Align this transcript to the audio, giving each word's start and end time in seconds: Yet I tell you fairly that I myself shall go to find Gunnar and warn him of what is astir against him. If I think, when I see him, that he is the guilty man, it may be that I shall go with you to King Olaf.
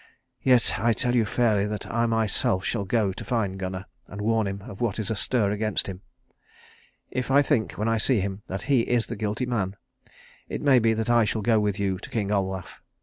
Yet 0.41 0.79
I 0.79 0.93
tell 0.93 1.13
you 1.15 1.25
fairly 1.25 1.67
that 1.67 1.85
I 1.85 2.07
myself 2.07 2.65
shall 2.65 2.85
go 2.85 3.13
to 3.13 3.23
find 3.23 3.59
Gunnar 3.59 3.85
and 4.07 4.19
warn 4.19 4.47
him 4.47 4.63
of 4.63 4.81
what 4.81 4.97
is 4.97 5.11
astir 5.11 5.51
against 5.51 5.85
him. 5.85 6.01
If 7.11 7.29
I 7.29 7.43
think, 7.43 7.73
when 7.73 7.87
I 7.87 7.99
see 7.99 8.19
him, 8.19 8.41
that 8.47 8.63
he 8.63 8.79
is 8.81 9.05
the 9.05 9.15
guilty 9.15 9.45
man, 9.45 9.75
it 10.49 10.63
may 10.63 10.79
be 10.79 10.95
that 10.95 11.11
I 11.11 11.23
shall 11.25 11.43
go 11.43 11.59
with 11.59 11.79
you 11.79 11.99
to 11.99 12.09
King 12.09 12.31
Olaf. 12.31 12.81